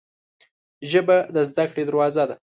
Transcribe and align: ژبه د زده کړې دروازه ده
ژبه 0.91 1.17
د 1.35 1.37
زده 1.49 1.65
کړې 1.71 1.83
دروازه 1.89 2.23
ده 2.29 2.35